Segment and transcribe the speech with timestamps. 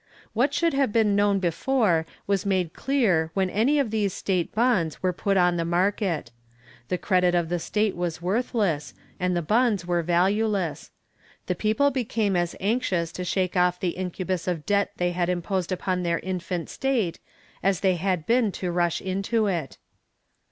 [0.33, 5.03] What should have been known before was made clear when any of these state bonds
[5.03, 6.31] were put on the market.
[6.87, 10.89] The credit of the state was worthless, and the bonds were valueless.
[11.45, 15.71] The people became as anxious to shake off the incubus of debt they had imposed
[15.71, 17.19] upon their infant state
[17.61, 19.77] as they had been to rush into it.